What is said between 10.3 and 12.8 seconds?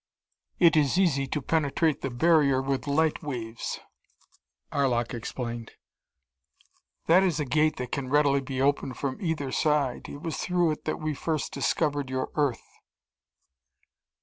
through it that we first discovered your Earth."